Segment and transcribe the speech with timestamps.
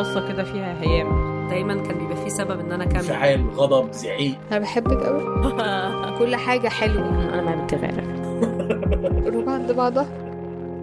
[0.00, 1.30] بصة كده فيها هيام.
[1.48, 2.96] دايما كان بيبقى فيه سبب إن أنا أكمل.
[2.96, 4.38] انفعال غضب زعيق.
[4.50, 5.22] أنا بحبك قوي
[6.18, 7.08] كل حاجة حلوة.
[7.08, 8.04] أنا ما بنت غيرك.
[9.26, 10.06] نروح عند بعضها.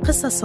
[0.07, 0.43] قصص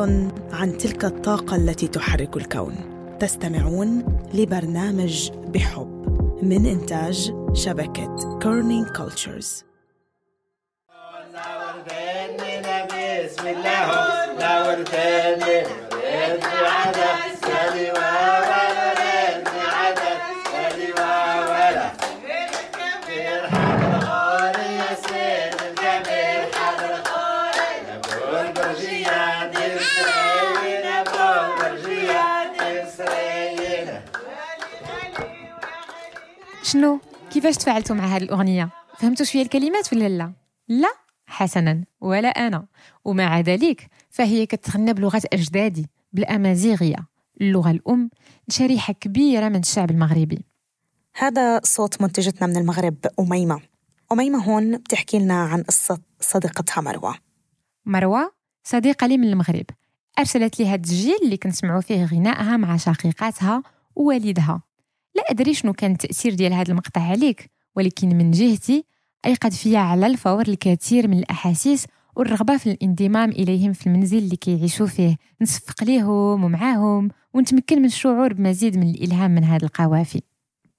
[0.53, 2.75] عن تلك الطاقة التي تحرك الكون.
[3.21, 6.03] تستمعون لبرنامج بحب
[6.43, 9.65] من إنتاج شبكة Kerning Cultures
[13.25, 13.89] بسم الله
[36.73, 37.01] شنو؟
[37.31, 40.33] كيفاش تفاعلتوا مع هذه الأغنية؟ فهمتوا شوية الكلمات ولا لا؟
[40.69, 40.93] لا
[41.27, 42.67] حسنا ولا أنا.
[43.05, 46.97] ومع ذلك فهي كتغنى بلغة أجدادي بالأمازيغية.
[47.41, 48.11] اللغة الأم
[48.49, 50.45] لشريحة كبيرة من الشعب المغربي.
[51.17, 53.61] هذا صوت منتجتنا من المغرب أميمة.
[54.13, 57.15] أميمة هون بتحكي لنا عن قصة صديقتها مروة.
[57.87, 58.33] مروة
[58.65, 59.67] صديقة لي من المغرب.
[60.19, 63.63] أرسلت لي هاد التسجيل اللي كنسمعوا فيه غنائها مع شقيقاتها
[63.97, 64.63] ووالدها.
[65.15, 68.85] لا أدري شنو كان التأثير ديال هذا المقطع عليك ولكن من جهتي
[69.27, 74.87] أيقظ فيا على الفور الكثير من الأحاسيس والرغبة في الانضمام إليهم في المنزل اللي كيعيشوا
[74.87, 75.17] فيه.
[75.43, 80.23] نصفق ليهم ومعاهم ونتمكن من الشعور بمزيد من الإلهام من هذه القوافي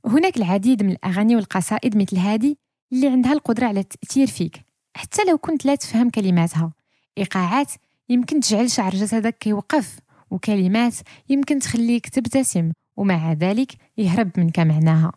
[0.05, 2.55] هناك العديد من الأغاني والقصائد مثل هذه
[2.93, 4.61] اللي عندها القدرة على التأثير فيك
[4.95, 6.73] حتى لو كنت لا تفهم كلماتها.
[7.17, 7.71] إيقاعات
[8.09, 9.99] يمكن تجعل شعر جسدك كيوقف
[10.31, 10.95] وكلمات
[11.29, 12.71] يمكن تخليك تبتسم.
[12.97, 15.11] ومع ذلك يهرب منك معناها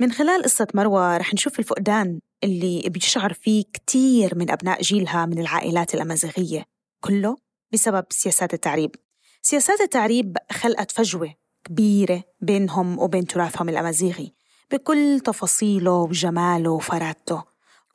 [0.00, 5.38] من خلال قصة مروة رح نشوف الفقدان اللي بيشعر فيه كتير من أبناء جيلها من
[5.38, 6.64] العائلات الأمازيغية
[7.00, 7.36] كله
[7.72, 8.94] بسبب سياسات التعريب.
[9.42, 14.32] سياسات التعريب خلقت فجوة كبيرة بينهم وبين تراثهم الأمازيغي
[14.70, 17.44] بكل تفاصيله وجماله وفرادته.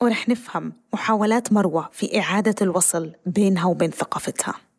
[0.02, 4.71] ورح نفهم محاولات مروة في إعادة الوصل بينها وبين ثقافتها.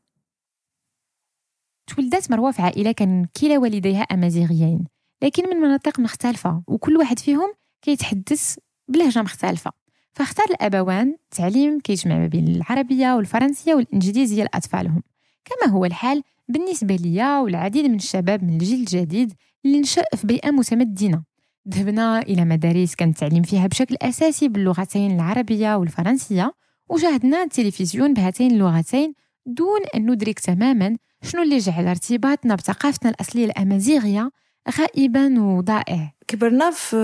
[1.96, 4.84] تولدت مروة في عائلة كان كلا والديها أمازيغيين.
[5.22, 8.56] لكن من مناطق مختلفة وكل واحد فيهم كيتحدث
[8.88, 9.70] بلهجة مختلفة.
[10.12, 15.02] فاختار الأبوان تعليم كيجمع ما بين العربية والفرنسية والإنجليزية لأطفالهم.
[15.44, 19.32] كما هو الحال بالنسبة لي والعديد من الشباب من الجيل الجديد
[19.64, 21.22] اللي نشأ في بيئة متمدنة.
[21.68, 26.54] ذهبنا إلى مدارس كان التعليم فيها بشكل أساسي باللغتين العربية والفرنسية
[26.88, 29.14] وشاهدنا التلفزيون بهاتين اللغتين
[29.46, 34.30] دون أن ندرك تماما شنو اللي جعل ارتباطنا بثقافتنا الأصلية الأمازيغية
[34.78, 36.12] غائبا وضائع.
[36.28, 36.96] كبرنا في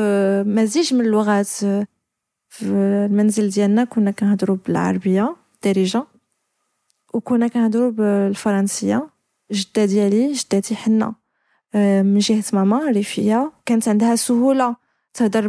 [0.46, 1.46] مزيج من اللغات
[2.48, 6.06] في المنزل ديالنا كنا كنهضروا بالعربية الدارجه
[7.14, 9.08] وكنا كنهضروا بالفرنسية.
[9.52, 11.14] جدة ديالي جدتي حنا
[11.74, 13.52] من جهة ماما ريفية.
[13.66, 14.76] كانت عندها سهولة
[15.14, 15.48] تهضر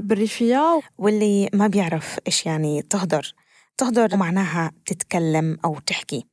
[0.00, 0.80] بالريفية.
[0.98, 3.34] واللي ما بيعرف إيش يعني تهدر
[3.76, 6.26] تهدر معناها تتكلم أو تحكي.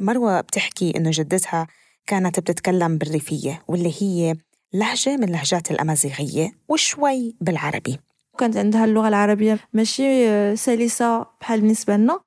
[0.00, 1.66] مروة بتحكي إنه جدتها
[2.06, 4.36] كانت بتتكلم بالريفية واللي هي
[4.72, 7.98] لهجة من لهجات الأمازيغية وشوي بالعربي.
[8.38, 12.20] كانت عندها اللغة العربية ماشي سلسة بحال بالنسبة لنا.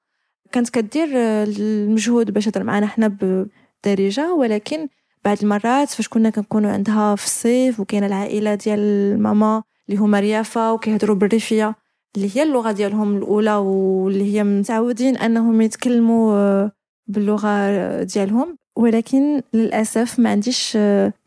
[0.51, 4.87] كانت كدير المجهود باش تهضر معنا حنا بدارجة ولكن
[5.25, 10.73] بعض المرات فاش كنا كنكونوا عندها في الصيف وكاينة العائلة ديال ماما اللي هما ريافة
[10.73, 11.75] وكيهضروا بالريفية
[12.15, 16.69] اللي هي اللغة ديالهم الأولى واللي هي متعودين أنهم يتكلموا
[17.07, 20.77] باللغة ديالهم ولكن للأسف ما عنديش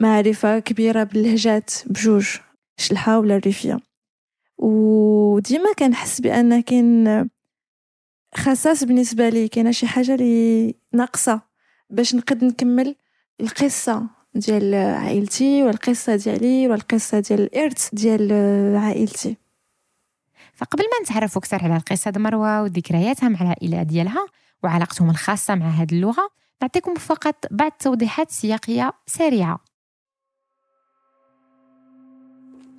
[0.01, 2.37] معرفة كبيرة باللهجات بجوج
[2.77, 3.81] شلحة ولا الريفية.
[4.59, 7.31] وديما كنحس بأن كاين
[8.35, 11.41] خصاص بالنسبة لي كاينة شي حاجة اللي ناقصة
[11.91, 12.95] باش نقد نكمل
[13.41, 18.33] القصة ديال عائلتي والقصة ديالي والقصة ديال الإرث ديال
[18.77, 19.37] عائلتي.
[20.65, 24.27] فقبل ما نتعرفوا أكثر على القصة مروة وذكرياتها مع العائلة ديالها
[24.63, 26.31] وعلاقتهم الخاصة مع هذه اللغة
[26.63, 29.59] نعطيكم فقط بعض توضيحات سياقية سريعة.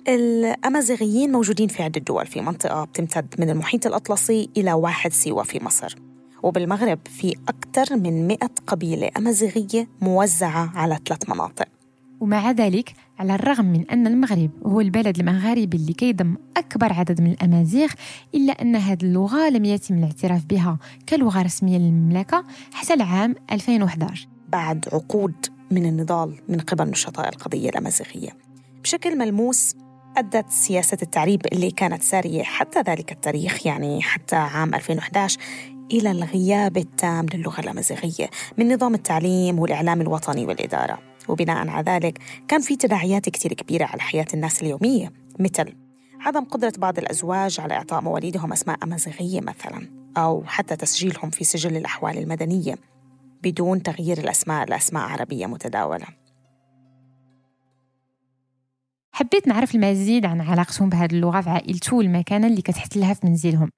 [0.08, 5.64] الأمازيغيين موجودين في عدة دول في منطقة بتمتد من المحيط الأطلسي إلى واحد سيوة في
[5.64, 5.94] مصر
[6.42, 11.75] وبالمغرب في أكثر من 100 قبيلة أمازيغية موزعة على ثلاث مناطق.
[12.20, 17.30] ومع ذلك على الرغم من أن المغرب هو البلد المغاربي اللي كيضم أكبر عدد من
[17.30, 17.88] الأمازيغ
[18.34, 20.78] إلا أن هذه اللغة لم يتم الاعتراف بها
[21.08, 28.30] كلغة رسمية للمملكة حتى العام 2011 بعد عقود من النضال من قبل نشطاء القضية الأمازيغية.
[28.82, 29.74] بشكل ملموس
[30.16, 35.40] أدت سياسة التعريب اللي كانت سارية حتى ذلك التاريخ يعني حتى عام 2011
[35.92, 40.98] إلى الغياب التام للغة الأمازيغية من نظام التعليم والإعلام الوطني والإدارة.
[41.28, 42.18] وبناء على ذلك
[42.48, 45.74] كان في تداعيات كتير كبيرة على حياة الناس اليومية مثل
[46.20, 51.76] عدم قدرة بعض الأزواج على إعطاء مواليدهم أسماء أمازيغية مثلا أو حتى تسجيلهم في سجل
[51.76, 52.74] الأحوال المدنية
[53.42, 56.06] بدون تغيير الأسماء لأسماء عربية متداولة.
[59.12, 63.70] حبيت نعرف المزيد عن علاقتهم بهذه اللغة في عائلته والمكانة اللي كتحتلها في منزلهم.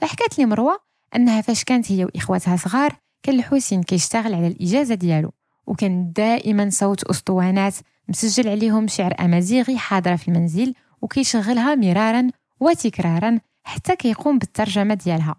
[0.00, 0.78] فحكات لي مروة
[1.16, 5.32] أنها فاش كانت هي وإخواتها صغار كان الحسين كيشتغل على الإجازة ديالو.
[5.66, 7.74] وكان دائما صوت أسطوانات
[8.08, 12.30] مسجل عليهم شعر أمازيغي حاضرة في المنزل وكيشغلها مرارا
[12.60, 15.34] وتكرارا حتى كيقوم بالترجمة ديالها.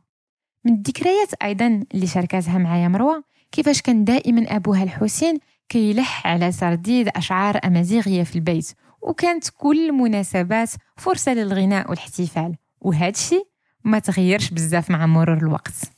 [0.66, 5.40] من الذكريات أيضا اللي شاركتها معايا مروة كيفاش كان دائما أبوها الحسين
[5.70, 8.72] كيلح على سرديد أشعار أمازيغية في البيت
[9.02, 12.56] وكانت كل مناسبات فرصة للغناء والاحتفال.
[12.82, 13.48] وهذا الشيء
[13.84, 15.97] ما تغيرش بزاف مع مرور الوقت.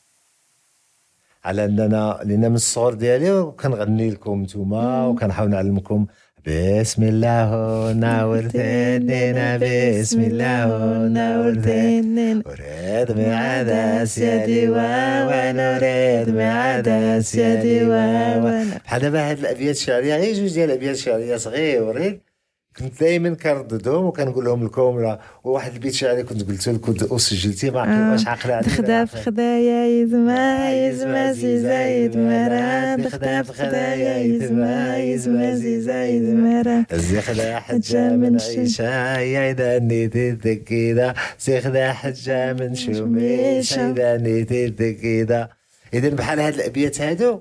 [1.44, 6.06] على أننا لأن من الصغر ديالي وكنغني لكم نتوما وكنحاول نعلمكم
[6.46, 7.50] بسم الله
[7.92, 10.66] ناور ثنينا بسم الله
[11.08, 20.16] ناور ثنين أريد معادس يا ديوا نريد معادس يا ديوا بحال دابا هاد الأبيات الشعرية
[20.16, 22.29] غير جوج ديال الأبيات الشعرية صغيورين.
[22.78, 28.12] كنت دائما كنرددهم وكنقول لهم لكم لا وواحد البيت شعري كنت قلت لكم وسجلتيه ما
[28.12, 35.54] واش عاقله عليه تخدا في خدايا يزما يزما زيزا يدمرا تخدا في خدايا يزما يزما
[35.54, 44.16] زيزا يدمرا زيخدا حجة من عيشة يا إذا نيتي تكيدا زيخدا حجة من شوميشة إذا
[44.16, 45.48] نيتي تكيدا
[45.94, 47.40] إذا بحال هاد الأبيات هادو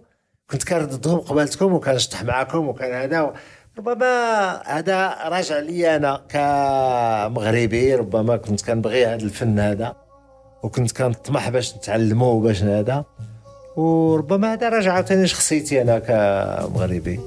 [0.51, 3.33] كنت كنرددهم قبالتكم وكنشطح معاكم وكان هذا
[3.79, 9.95] ربما هذا راجع لي أنا كمغربي ربما كنت كنبغي هذا الفن هذا
[10.63, 13.05] وكنت كنطمح باش نتعلمه باش هذا
[13.77, 17.19] وربما هذا راجع عاوتاني شخصيتي أنا كمغربي.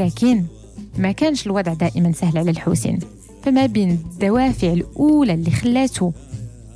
[0.00, 0.44] ولكن
[0.98, 2.98] ما كانش الوضع دائما سهل على الحسين
[3.42, 6.12] فما بين الدوافع الأولى اللي خلاته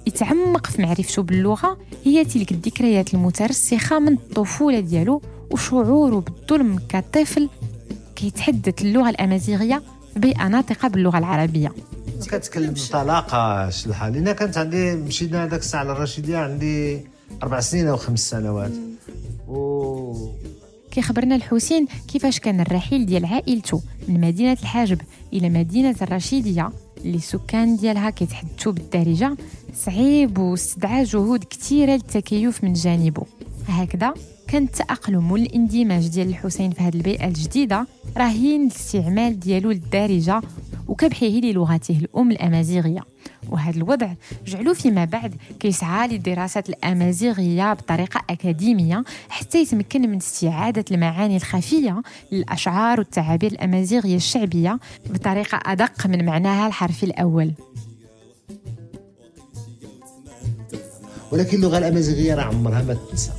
[0.07, 7.49] يتعمق في معرفته باللغة هي تلك الذكريات المترسخة من الطفولة ديالو وشعوره بالظلم كطفل
[8.17, 9.83] كيتحدث اللغة الأمازيغية
[10.17, 11.73] بيئة ناطقة باللغة العربية.
[12.31, 17.01] كتكلم بطلاقة الحال لأن كانت عندي مشينا هذاك الساعة على الرشيدية عندي
[17.43, 18.73] أربع سنين أو خمس سنوات.
[20.91, 25.01] كيخبرنا الحسين كيفاش كان الرحيل ديال عائلته من مدينة الحاجب
[25.33, 26.71] إلى مدينة الرشيدية
[27.05, 29.37] اللي السكان ديالها كيتحدثوا بالدارجة
[29.75, 33.23] صعيب واستدعى جهود كثيرة للتكيف من جانبه.
[33.69, 34.15] هكذا
[34.51, 37.87] كان التأقلم والاندماج ديال الحسين في هذه البيئة الجديدة.
[38.17, 40.41] رهين الاستعمال ديالو للدارجة
[40.89, 43.01] وكبحه للغته الأم الأمازيغية.
[43.49, 44.13] وهذا الوضع
[44.47, 52.03] جعلو فيما بعد كيسعى للدراسة الأمازيغية بطريقة أكاديمية حتى يتمكن من استعادة المعاني الخفية
[52.33, 54.79] للأشعار والتعابير الأمازيغية الشعبية
[55.11, 57.53] بطريقة أدق من معناها الحرفي الأول.
[61.33, 63.33] ولكن اللغة الأمازيغية راه عمرها ما تنسى.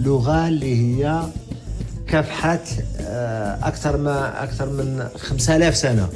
[0.00, 1.22] لغة اللي هي
[2.08, 2.60] كافحت
[3.00, 6.08] آه، أكثر ما أكثر من 5000 سنة.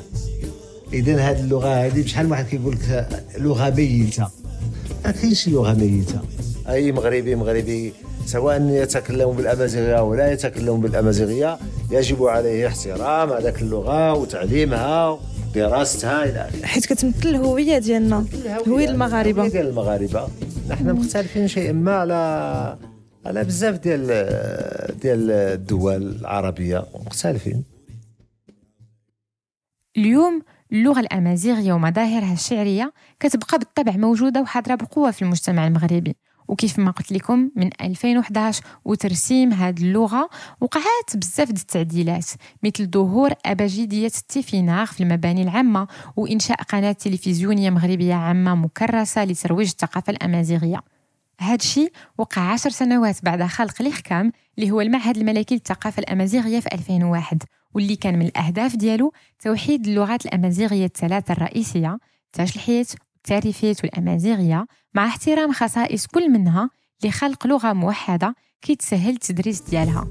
[0.93, 4.29] اذا هذه اللغة هذه بشحال واحد كيقول لك لغة ميتة؟
[5.05, 6.21] ما كاينش لغة ميتة.
[6.69, 7.93] أي مغربي مغربي
[8.27, 11.59] سواء يتكلم بالأمازيغية ولا يتكلم بالأمازيغية
[11.91, 15.19] يجب عليه احترام هذاك اللغة وتعليمها
[15.57, 16.67] ودراستها إلى آخره.
[16.67, 18.25] حيت كتمثل الهوية ديالنا
[18.69, 19.49] هويه المغاربة.
[19.49, 20.29] ديال المغاربة.
[20.69, 22.77] نحن مختلفين شيئا ما على
[23.27, 24.07] على بزاف ديال
[25.01, 27.65] ديال الدول العربية مختلفين.
[29.97, 36.17] اليوم اللغة الأمازيغية ومظاهرها الشعرية كتبقى بالطبع موجودة وحاضرة بقوة في المجتمع المغربي.
[36.49, 42.27] وكيف ما قلت لكم من 2011 وترسيم هذه اللغة وقعات بزاف د التعديلات
[42.63, 50.11] مثل ظهور أبجدية التيفيناغ في المباني العامة وإنشاء قناة تلفزيونية مغربية عامة مكرسة لترويج الثقافة
[50.11, 50.94] الأمازيغية.
[51.41, 56.61] هذا الشيء وقع عشر سنوات بعد خلق ال IRCAM اللي هو المعهد الملكي للثقافة الأمازيغية
[56.61, 57.43] في 2001
[57.75, 65.53] واللي كان من الأهداف ديالو توحيد اللغات الأمازيغية الثلاثة الرئيسية التاشلحيت والتاريفيت والأمازيغية مع احترام
[65.53, 66.71] خصائص كل منها
[67.05, 70.11] لخلق لغة موحدة كيتسهل التدريس ديالها.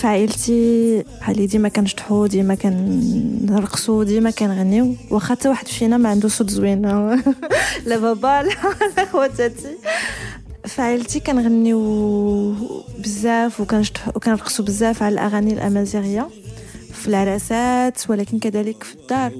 [0.00, 4.96] في عائلتي بحال ديما كنشطحو ديما كنرقصو ديما كنغنيو.
[5.10, 6.82] واخا حتى واحد فينا ما عنده صوت زوين.
[7.86, 8.42] لا بابا
[8.96, 9.76] لا خواتاتي.
[10.64, 12.54] في عائلتي كنغنيو
[12.98, 13.60] بزاف
[14.14, 16.28] وكنرقصو بزاف على الأغاني الأمازيغية
[16.92, 19.30] في العراسات ولكن كذلك في الدار.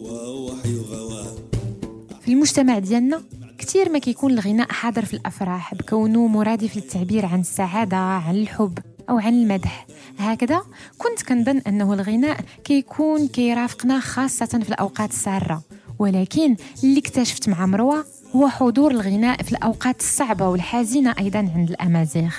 [2.20, 3.22] في المجتمع ديالنا
[3.58, 8.78] كثير ما كيكون الغناء حاضر في الأفراح بكونه مرادف للتعبير عن السعادة عن الحب.
[9.10, 9.86] أو عن المدح.
[10.18, 10.62] هكذا
[10.98, 15.62] كنت كنظن أنه الغناء كيكون كيرافقنا خاصة في الأوقات السارة.
[15.98, 18.04] ولكن اللي اكتشفت مع مروة
[18.36, 22.34] هو حضور الغناء في الأوقات الصعبة والحزينة أيضا عند الأمازيغ.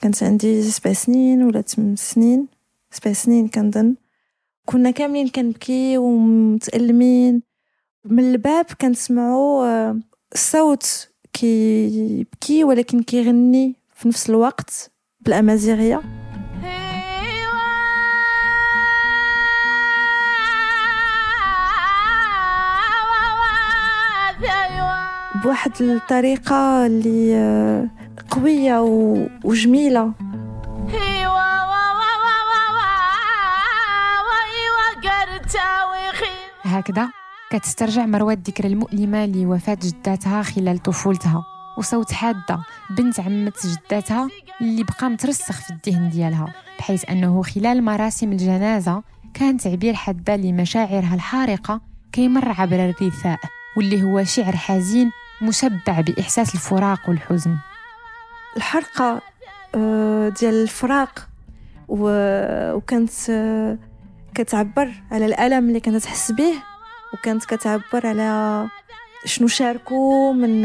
[0.00, 2.46] كانت عندي سبع سنين ولا ثمان سنين.
[2.90, 3.94] سبع سنين كنظن.
[4.64, 7.42] كنا كاملين كنبكي ومتألمين.
[8.04, 10.00] من الباب كنسمعو آه،
[10.32, 14.95] الصوت كيبكي ولكن كيغني في نفس الوقت.
[15.26, 16.00] بالامازيغيه
[25.44, 27.88] بواحد الطريقة اللي آه،
[28.30, 28.80] قوية
[29.44, 30.12] وجميلة.
[36.62, 37.08] هكذا
[37.50, 41.55] كتسترجع مروة الذكرى المؤلمة لوفاة جداتها خلال طفولتها.
[41.76, 42.58] وصوت حادة
[42.90, 44.28] بنت عمة جداتها
[44.60, 49.02] اللي بقى مترسخ في الذهن ديالها بحيث أنه خلال مراسم الجنازة
[49.34, 51.80] كان تعبير حادة لمشاعرها الحارقة
[52.12, 53.38] كيمر عبر الرثاء
[53.76, 55.10] واللي هو شعر حزين
[55.42, 57.56] مشبع بإحساس الفراق والحزن.
[58.56, 59.20] الحرقة
[59.74, 61.28] آه، ديال الفراق
[61.88, 63.78] وكانت آه،
[64.34, 66.52] كتعبر على الألم اللي كانت تحس به
[67.14, 68.68] وكانت كتعبر على
[69.24, 70.62] شنو شاركوا من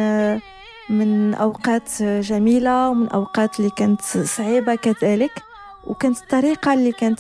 [0.92, 5.32] من أوقات جميلة ومن أوقات اللي كانت صعيبة كذلك
[5.88, 7.20] وكانت الطريقة اللي كانت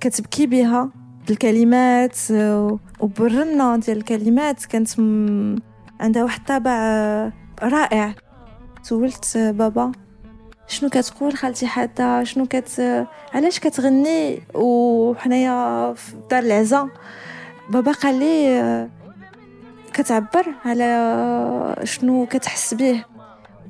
[0.00, 0.90] كتبكي بها
[1.28, 2.16] بالكلمات
[3.00, 4.88] وبالرنة ديال الكلمات كانت
[6.00, 6.78] عندها واحد الطابع
[7.62, 8.14] رائع.
[8.82, 9.92] سولت بابا
[10.66, 16.88] شنو كتقول خالتي حتى شنو كت علاش كتغني؟ وحنايا في دار العزا
[17.70, 18.88] بابا قال لي
[19.94, 23.04] كتعبر على شنو كتحس به.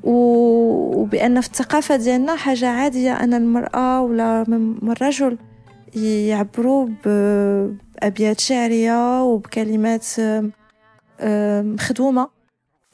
[0.02, 5.38] وبأن في الثقافة ديالنا حاجة عادية أن المرأة ولا من الرجل
[6.28, 10.07] يعبروا بأبيات شعرية وبكلمات
[11.64, 12.28] مخدومه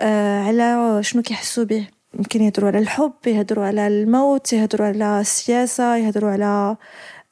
[0.00, 1.88] آه، على شنو كيحسوا به.
[2.14, 6.76] يمكن يهضروا على الحب يهضروا على الموت يهضروا على السياسة يهضروا على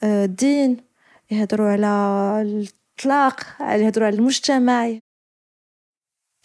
[0.02, 0.76] آه، الدين
[1.30, 1.88] يهضروا على
[2.42, 4.98] الإطلاق على يهضروا على المجتمع.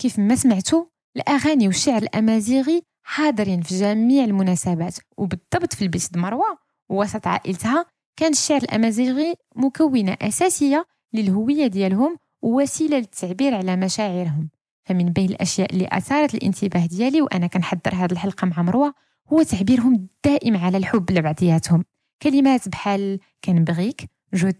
[0.03, 6.57] كيف ما سمعتوا الأغاني والشعر الأمازيغي حاضرين في جميع المناسبات وبالضبط في البيت مروة
[6.89, 7.85] ووسط عائلتها
[8.17, 14.49] كان الشعر الأمازيغي مكونة أساسية للهوية ديالهم ووسيلة للتعبير على مشاعرهم.
[14.85, 18.93] فمن بين الأشياء اللي أثارت الانتباه ديالي وأنا كنحضر هذه الحلقة مع مروة
[19.33, 21.85] هو تعبيرهم الدائم على الحب لبعضياتهم.
[22.21, 24.51] كلمات بحال كنبغيك جو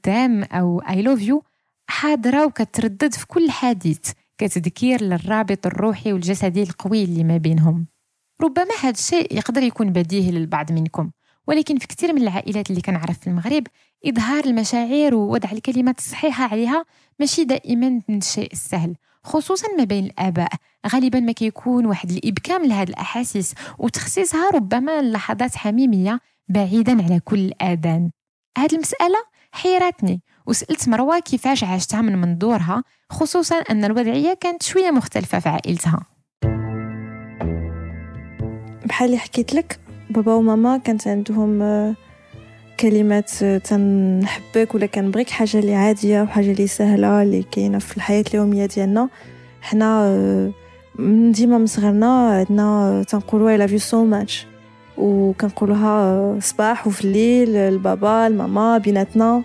[0.51, 1.39] أو I love you
[1.87, 4.11] حاضرة وكتردد في كل حديث.
[4.37, 7.87] كتذكير للرابط الروحي والجسدي القوي اللي ما بينهم.
[8.41, 11.11] ربما هذا الشيء يقدر يكون بديهي للبعض منكم
[11.47, 13.63] ولكن في كثير من العائلات اللي كنعرف في المغرب
[14.05, 16.85] إظهار المشاعر ووضع الكلمات الصحيحة عليها
[17.19, 20.49] ماشي دائما من الشيء السهل خصوصا ما بين الآباء.
[20.87, 28.11] غالبا ما كيكون واحد الإبكام لهذه الأحاسيس وتخصيصها ربما لحظات حميمية بعيدا على كل الآذان
[28.57, 29.17] هذه المسألة
[29.51, 35.99] حيرتني وسألت مروة كيفاش عاشتها من منظورها خصوصا أن الوضعية كانت شوية مختلفة في عائلتها.
[38.85, 41.95] بحال اللي حكيت لك بابا وماما كانت عندهم آه،
[42.79, 48.23] كلمات آه، تنحبك ولا كنبغيك حاجة اللي عادية وحاجة اللي سهلة اللي كاينة في الحياة
[48.29, 49.09] اليومية ديالنا.
[49.61, 50.51] حنا آه،
[51.31, 54.47] ديما من صغرنا عندنا تنقولوا I love you so much
[54.97, 59.43] وكنقولوها صباح وفي الليل البابا الماما بيناتنا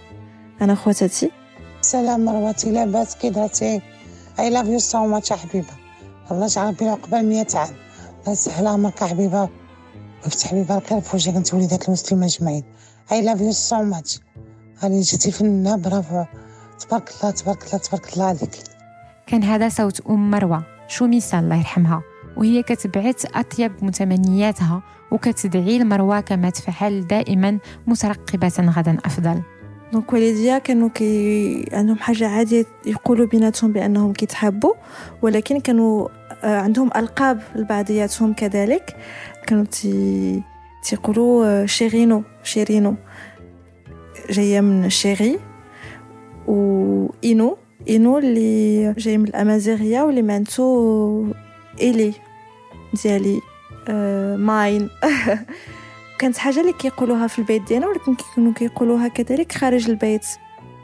[0.62, 1.31] أنا خواتاتي.
[1.81, 3.81] سلام مروتي لاباس كي درتي.
[4.38, 5.75] I love you so much حبيبة.
[6.31, 7.75] الله يجعل بينا قبل 100 عام.
[8.21, 9.49] الله يسهل عمرك حبيبة.
[10.25, 12.65] ويفتح بيبها الخير في وجهك أنت وليدات المسلمين أجمعين.
[13.12, 14.21] I love you so much
[14.83, 16.25] هاني جيتي فنانه برافو.
[16.79, 18.50] تبارك الله تبارك الله تبارك الله عليك.
[19.27, 20.62] كان هذا صوت أم مروة.
[20.88, 22.03] شوميسه الله يرحمها.
[22.37, 29.43] وهي كتبعت أطيب متمنياتها وكتدعي لمروة كما تفعل دائما مترقبة غدا أفضل.
[29.92, 34.75] donc والديا كانوا كي عندهم حاجة عاديه يقولوا بيناتهم بانهم كيتحابوا
[35.23, 36.09] ولكن كانوا
[36.45, 38.97] عندهم القاب لبعضياتهم كذلك
[39.47, 40.42] كانوا تي
[40.83, 42.95] تيقولوا شيرينو شيرينو
[44.30, 45.38] جاية من chéri
[46.47, 51.33] وإينو إينو اللي جاي من الأمازيغية واللي معناتو
[51.80, 52.12] إلي
[53.04, 53.40] ديالي
[53.88, 54.88] آه mine
[56.18, 60.26] كانت حاجة اللي كيقولوها في البيت ديالنا ولكن كانوا كيقولوها كذلك خارج البيت.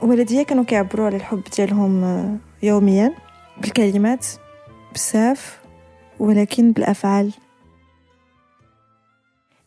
[0.02, 3.14] والديا كانوا كيعبروا على الحب ديالهم آه، يوميا
[3.60, 4.26] بالكلمات
[4.94, 5.60] بزاف
[6.18, 7.32] ولكن بالأفعال.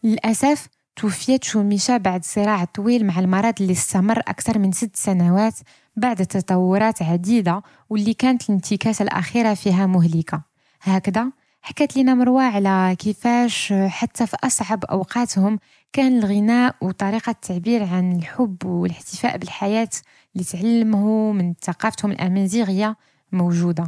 [0.04, 5.54] للأسف توفيت شوميشة بعد صراع طويل مع المرض اللي استمر أكثر من ست سنوات
[5.96, 10.42] بعد تطورات عديدة واللي كانت الانتكاسة الأخيرة فيها مهلكة.
[10.82, 11.32] هكذا؟
[11.68, 15.60] حكت لنا مروة على كيفاش حتى في أصعب أوقاتهم
[15.94, 19.90] كان الغناء وطريقة التعبير عن الحب والاحتفاء بالحياة
[20.36, 22.96] اللي تعلمه من ثقافتهم الأمازيغية
[23.32, 23.88] موجودة.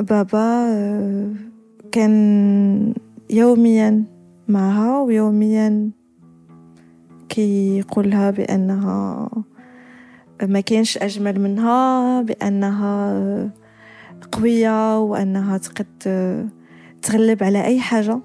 [0.00, 0.66] بابا
[1.92, 2.94] كان
[3.30, 4.04] يوميا
[4.48, 5.90] معها ويوميا
[7.28, 9.30] كيقولها بأنها
[10.42, 13.63] ما كانش أجمل منها بأنها
[14.32, 15.86] قوية وأنها تقد
[17.02, 18.20] تغلب على أي حاجة.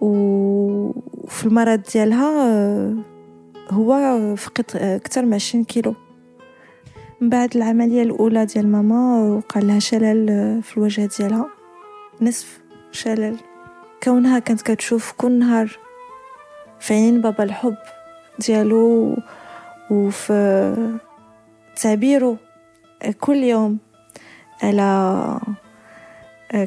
[0.00, 2.94] وفي المرض ديالها
[3.70, 5.94] هو فقد أكثر من عشرين كيلو.
[7.20, 10.26] من بعد العملية الأولى ديال ماما وقع لها شلل
[10.62, 11.48] في الوجه ديالها.
[12.22, 12.60] نصف
[12.92, 13.36] شلل.
[14.02, 15.78] كونها كانت كتشوف كل نهار
[16.80, 17.76] في عينين بابا الحب
[18.46, 19.16] ديالو
[19.90, 20.98] وفي
[21.82, 22.36] تعبيره
[23.20, 23.78] كل يوم.
[24.62, 25.40] على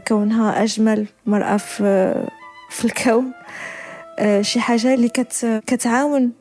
[0.08, 2.14] كونها أجمل مرأة في,
[2.70, 3.32] في الكون.
[4.42, 6.32] شي حاجة اللي كت كتعاون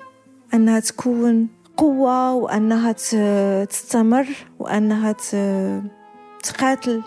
[0.54, 2.92] أنها تكون قوة وأنها
[3.64, 4.26] تستمر
[4.58, 5.14] وأنها
[6.42, 7.02] تقاتل.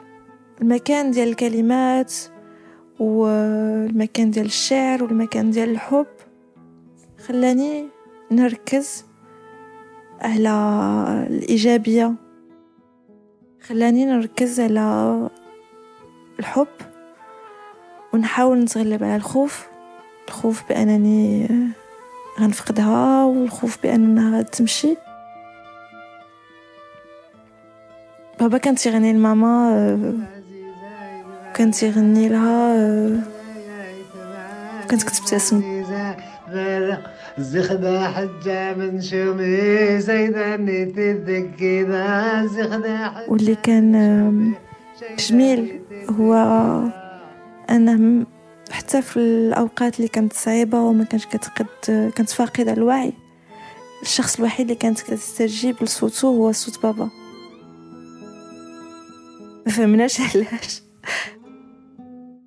[0.62, 2.14] المكان ديال الكلمات
[3.00, 6.06] والمكان ديال الشعر والمكان ديال الحب.
[7.28, 7.86] خلاني
[8.32, 9.06] نركز
[10.22, 10.50] على
[11.30, 12.14] الإيجابية
[13.68, 15.30] خلاني نركز على
[16.40, 16.68] الحب
[18.14, 19.68] ونحاول نتغلب على الخوف.
[20.28, 21.48] الخوف بأنني
[22.40, 24.96] غنفقدها والخوف بأنها تمشي.
[28.40, 30.28] بابا كان تيغني لماما
[31.54, 33.24] كان تيغني لها
[34.92, 35.73] كنت كتبتسم
[37.38, 44.54] زخدا حجة من شومي زيداني تذكي ذا زخدا واللي كان
[45.20, 46.34] جميل هو
[47.70, 48.26] أنه
[48.72, 51.66] حتى في الأوقات اللي كانت صعيبة وما كانش كتقد
[52.16, 53.14] كانت فاقدة الوعي
[54.02, 57.10] الشخص الوحيد اللي كانت كتستجيب لصوته هو صوت بابا.
[59.66, 60.82] ما فهمناش علاش.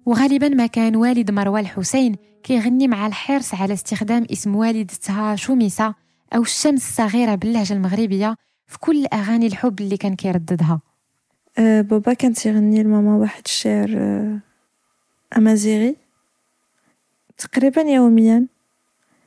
[0.07, 5.95] وغالبا ما كان والد مروى الحسين كيغني مع الحرص على استخدام اسم والدتها شوميسة
[6.35, 10.81] أو الشمس الصغيرة باللهجة المغربية في كل أغاني الحب اللي كان كيرددها.
[11.59, 14.39] أه بابا كان تيغني لماما واحد الشعر أه
[15.37, 15.97] أمازيغي.
[17.39, 18.47] تقريبا يوميا.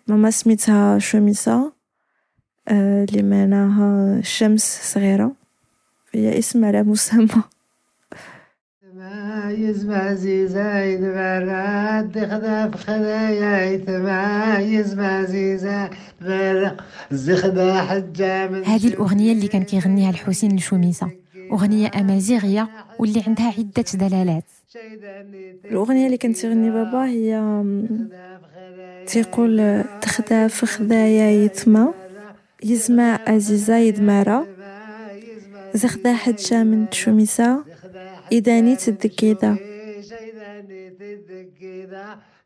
[0.07, 1.73] ماما سميتها شوميسة
[2.67, 5.31] أه اللي معناها شمس صغيرة.
[6.13, 7.43] هي اسم على مسمى.
[8.99, 16.71] تمايز مازي زايد براد خدا في خدايا تمايز مازي زايد
[17.11, 21.09] زخدا حجة من هذه الأغنية اللي كان كيغنيها الحسين لشوميسة
[21.51, 24.43] أغنية أمازيغية واللي عندها عدة دلالات.
[25.71, 27.63] الأغنية اللي كانت تغني بابا هي
[29.05, 31.93] تيقول تخدا في خدايا يتما
[32.63, 34.47] يزمع عزيزة يدمارة
[35.73, 36.89] زخدا حجة من
[38.33, 39.57] إداني تدكيدا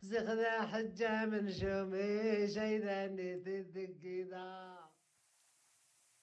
[0.02, 4.74] زخدا حجة من شومي شيداني تدكيدا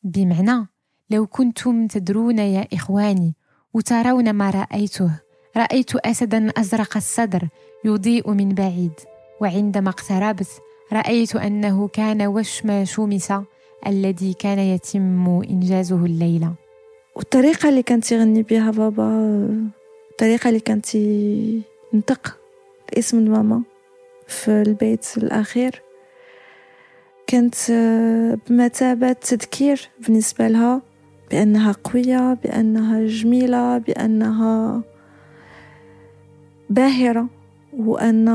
[0.03, 0.67] بمعنى
[1.11, 3.35] لو كنتم تدرون يا إخواني
[3.75, 5.21] وترون ما رأيته
[5.57, 7.49] رأيت أسدا أزرق الصدر
[7.85, 8.93] يضيء من بعيد
[9.41, 10.49] وعندما اقتربت
[10.93, 13.45] رأيت أنه كان وشم شومسة
[13.87, 16.55] الذي كان يتم إنجازه الليلة.
[17.21, 19.05] والطريقة اللي كانت يغني بها بابا
[20.11, 22.39] الطريقة اللي كانت ينطق
[22.99, 23.63] اسم الماما
[24.29, 25.83] في البيت الأخير.
[27.27, 27.55] كانت
[28.49, 30.83] بمثابة تذكير بالنسبة لها
[31.31, 34.83] بأنها قوية بأنها جميلة بأنها
[36.71, 37.27] باهرة
[37.73, 38.27] وأن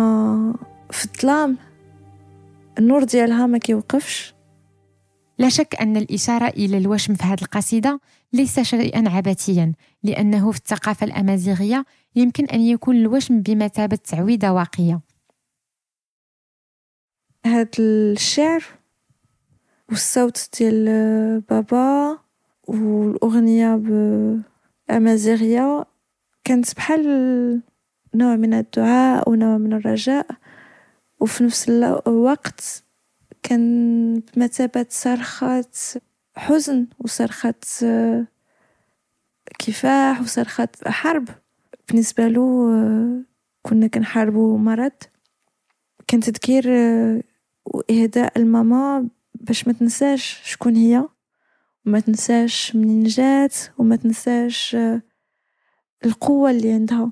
[0.91, 1.57] في الظلام
[2.79, 4.35] النور ديالها ما كيوقفش.
[5.37, 7.99] لا شك أن الإشارة إلى الوشم في هذه القصيدة
[8.35, 15.01] ليس شيئا عبثيا لأنه في الثقافة الأمازيغية يمكن أن يكون الوشم بمثابة تعويذة واقية.
[17.45, 18.63] هاد الشعر
[19.89, 20.85] والصوت ديال
[21.41, 22.17] بابا
[22.67, 23.75] والأغنية
[24.89, 25.85] بأمازيغية
[26.43, 27.61] كانت بحال
[28.15, 30.27] نوع من الدعاء ونوع من الرجاء
[31.19, 31.69] وفي نفس
[32.07, 32.83] الوقت
[33.43, 35.65] كان بمثابة صرخة
[36.37, 37.53] حزن وصرخة
[39.59, 41.27] كفاح وصرخة حرب.
[41.89, 42.69] بالنسبة له
[43.61, 44.91] كنا كنحاربو مرض.
[46.07, 46.67] كان تذكير
[47.65, 51.07] وإهداء الماما باش ما تنساش شكون هي
[51.85, 54.77] وما تنساش منين جات وما تنساش
[56.05, 57.11] القوة اللي عندها.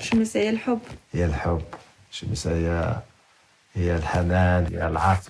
[0.00, 0.80] شمس هي الحب.
[1.12, 1.62] هي الحب.
[2.10, 2.96] شمسة هي
[3.74, 5.28] هي الحنان هي العطف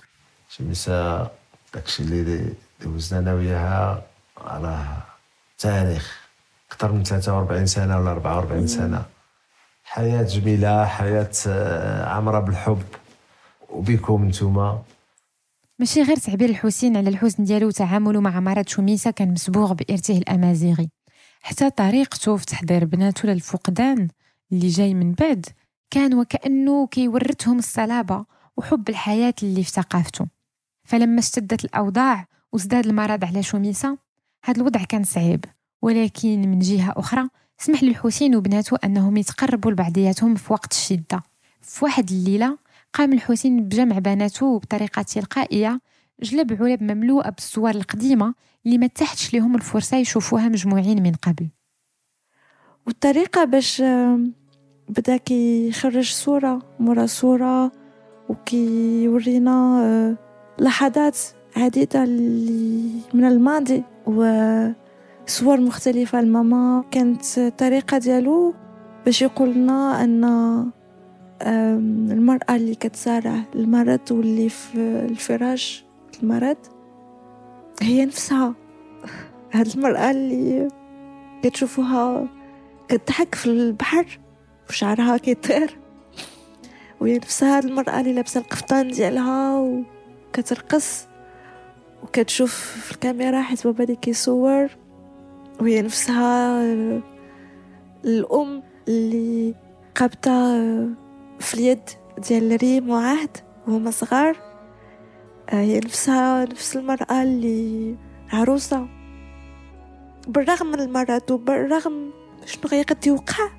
[0.49, 1.27] شمسة
[1.73, 4.03] داكشي اللي دوزنا أنا وياها
[4.37, 5.03] راه
[5.57, 6.19] تاريخ
[6.71, 9.05] أكثر من 43 سنة ولا 44 سنة.
[9.83, 12.83] حياة جميلة حياة آه، عامرة بالحب.
[13.69, 14.81] وبكم نتوما؟
[15.79, 20.89] ماشي غير تعبير الحسين على الحزن ديالو وتعامله مع مرض شميسة كان مسبوغ بإرثه الأمازيغي.
[21.41, 24.07] حتى طريقته في تحضير بناته للفقدان
[24.51, 25.45] اللي جاي من بعد
[25.91, 28.25] كان وكأنه كيورثهم الصلابة
[28.57, 30.27] وحب الحياة اللي في ثقافته
[30.83, 33.97] فلما اشتدت الأوضاع وازداد المرض على شميسة
[34.43, 35.45] هذا الوضع كان صعيب
[35.81, 41.23] ولكن من جهة أخرى سمح للحسين وبناته أنهم يتقربوا لبعضياتهم في وقت الشدة.
[41.61, 42.57] في واحد الليلة
[42.93, 45.81] قام الحسين بجمع بناته بطريقة تلقائية
[46.21, 48.33] جلب علب مملوءة بالصور القديمة
[48.65, 51.47] اللي ما تحتش لهم الفرصة يشوفوها مجموعين من قبل.
[52.87, 53.81] والطريقة باش
[54.89, 57.71] بدأ كيخرج صورة مرا صورة
[58.29, 60.17] وكيورينا آه،
[60.59, 61.17] لحظات
[61.59, 62.05] عديدة
[63.13, 66.21] من الماضي وصور مختلفة.
[66.21, 68.53] لماما كانت طريقة ديالو
[69.05, 70.23] باش يقول لنا أن
[72.11, 74.77] المرأة اللي كتصارع المرض واللي في
[75.09, 75.85] الفراش
[76.23, 76.57] المرض
[77.81, 78.53] هي نفسها.
[79.53, 80.67] هاد المرأة اللي
[81.43, 82.27] كتشوفوها
[82.87, 84.19] كتضحك في البحر
[84.69, 85.77] وشعرها كيطير.
[87.01, 91.08] وهي نفسها هاد المرأة اللي لابسة القفطان ديالها وكترقص
[92.03, 94.67] وكتشوف في الكاميرا حيت بابا اللي كيصور
[95.61, 96.63] وهي نفسها
[98.05, 99.55] الأم اللي
[99.95, 100.59] قابطة
[101.39, 104.37] في اليد ديال ريم وعهد وهما صغار.
[105.49, 107.95] هي نفسها نفس المرأة اللي
[108.33, 108.87] عروسة.
[110.27, 112.11] بالرغم من المرض وبالرغم
[112.45, 113.49] شنو غيقد يوقع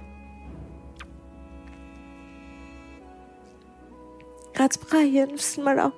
[4.61, 5.93] غتبقى هي نفس المرأة.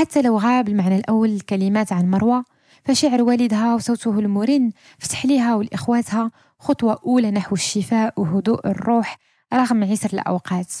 [0.00, 2.44] حتى لو غاب المعنى الأول الكلمات عن مروة
[2.84, 9.18] فشعر والدها وصوته المرن فتح ليها ولإخواتها خطوة أولى نحو الشفاء وهدوء الروح
[9.54, 10.72] رغم عسر الأوقات.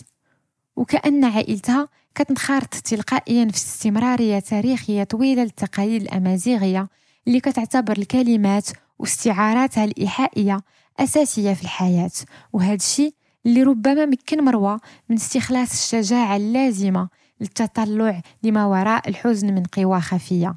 [0.76, 6.88] وكأن عائلتها كتنخرط تلقائيا في استمرارية تاريخية طويلة للتقاليد الأمازيغية
[7.26, 10.60] اللي كتعتبر الكلمات واستعاراتها الإيحائية
[11.00, 12.10] أساسية في الحياة.
[12.52, 13.14] وهذا الشيء
[13.46, 17.08] اللي ربما مكن مروة من استخلاص الشجاعة اللازمة
[17.40, 20.54] للتطلع لما وراء الحزن من قوى خفية.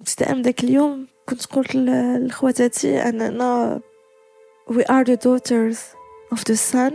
[0.00, 3.80] ابتداء ذاك اليوم كنت قلت لخواتاتي أننا
[4.70, 5.78] we are the daughters
[6.34, 6.92] of the sun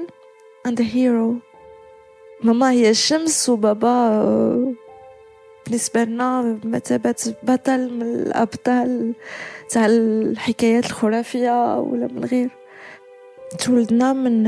[0.67, 1.41] and the hero.
[2.43, 4.75] ماما هي الشمس وبابا
[5.65, 9.13] بالنسبة لنا بمثابة بطل من الأبطال
[9.69, 12.49] تاع الحكايات الخرافية ولا من غير
[13.59, 14.47] تولدنا من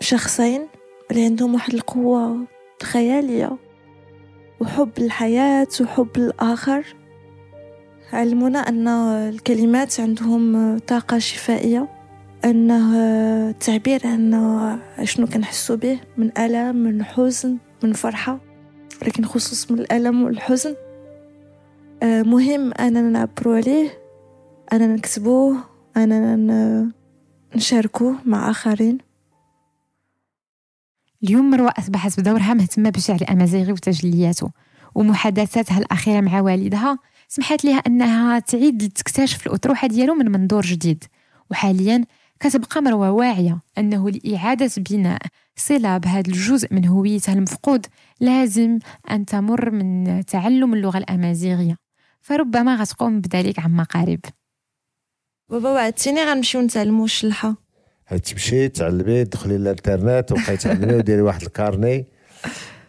[0.00, 0.68] شخصين
[1.10, 2.38] اللي عندهم واحد القوة
[2.82, 3.56] خيالية
[4.60, 6.84] وحب الحياة وحب الآخر.
[8.12, 11.88] علمونا أن الكلمات عندهم طاقة شفائية
[12.44, 12.96] أنه
[13.50, 18.38] التعبير عن شنو كنحسو به من ألم من حزن من فرحة.
[19.06, 20.74] لكن خصوص من الألم والحزن
[22.02, 23.90] مهم أننا نعبرو عليه
[24.72, 25.56] أننا نكتبوه
[25.96, 26.92] أننا
[27.56, 28.98] نشاركوه مع آخرين.
[31.24, 34.50] اليوم مروة أصبحت بدورها مهتمة بالشعر الأمازيغي وتجلياته
[34.94, 41.04] ومحادثاتها الأخيرة مع والدها سمحت لها أنها تعيد تكتشف الأطروحة ديالو من منظور جديد.
[41.50, 42.04] وحاليا
[42.40, 45.22] كتبقى مروة واعية أنه لإعادة بناء
[45.56, 47.86] صلة بهذا الجزء من هويتها المفقود
[48.20, 48.78] لازم
[49.10, 51.76] أن تمر من تعلم اللغة الأمازيغية.
[52.20, 54.20] فربما غتقوم بذلك عما قريب.
[55.50, 57.61] بابا وعدتيني غنمشيو نتعلمو الشلحة.
[58.18, 62.06] تمشي تعلمي تدخلي الانترنت وبقاي تعلمي وديري واحد الكارني.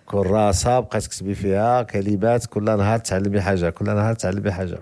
[0.06, 4.80] كراسة بقاي تكتبي فيها كلمات كل نهار تعلمي حاجة كل نهار تعلمي حاجة.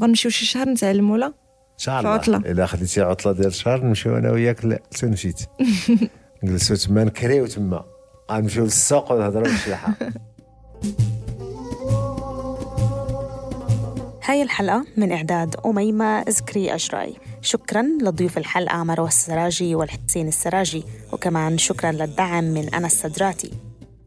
[0.00, 1.32] غنمشيو شي شهر نتعلمو لا؟ إن
[1.78, 2.10] شاء الله.
[2.10, 2.36] عطلة.
[2.36, 5.40] إلا خديتي عطلة ديال شهر نمشيو أنا وياك لتنشيت
[6.44, 7.84] نجلسوا تما نكريو تما.
[8.32, 9.94] غنمشيو للسوق ونهضروا بالشلحه
[14.24, 21.58] هاي الحلقة من إعداد أميمة زكري أجراي شكرا لضيوف الحلقة مروة السراجي والحسين السراجي وكمان
[21.58, 23.50] شكرا للدعم من أنا السدراتي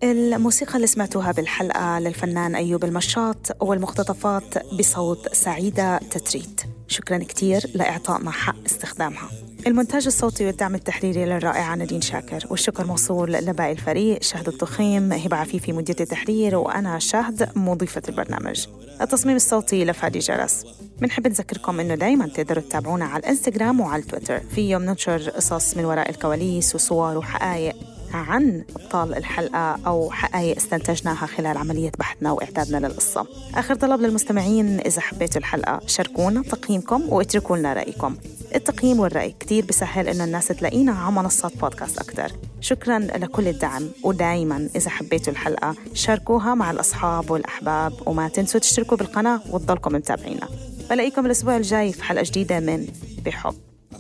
[0.03, 6.61] الموسيقى اللي سمعتوها بالحلقة للفنان أيوب المشاط والمقتطفات بصوت سعيدة تتريت.
[6.91, 9.30] شكرا كتير لإعطائنا حق استخدامها.
[9.67, 15.73] المونتاج الصوتي والدعم التحريري للرائعة نادين شاكر والشكر موصول لباقي الفريق شهد التخيم هبة عفيفي
[15.73, 18.65] مديرة التحرير وأنا شهد مضيفة البرنامج.
[19.01, 20.65] التصميم الصوتي لفادي جرس.
[21.01, 24.39] بنحب نذكركم إنه دايما تقدروا تتابعونا على الإنستغرام وعلى التويتر.
[24.39, 27.75] في يوم ننشر قصص من وراء الكواليس وصور وحقائق.
[28.17, 35.02] عن أبطال الحلقة أو حقائق استنتجناها خلال عملية بحثنا وإعدادنا للقصة آخر طلب للمستمعين إذا
[35.02, 38.15] حبيتوا الحلقة شاركونا تقييمكم واتركوا لنا رأيكم
[38.56, 44.69] التقييم والرأي كتير بسهل إنه الناس تلاقينا على منصات بودكاست أكتر شكرا لكل الدعم ودايما
[44.76, 50.47] إذا حبيتوا الحلقة شاركوها مع الأصحاب والأحباب وما تنسوا تشتركوا بالقناة وتضلكم متابعينا
[50.89, 52.88] بلاقيكم الأسبوع الجاي في حلقة جديدة من
[53.26, 53.54] بحب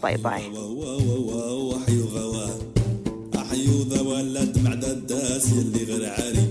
[0.03, 0.41] باي باي
[3.51, 6.47] عيوضة ولا تمعد الداس يلي غير عاري.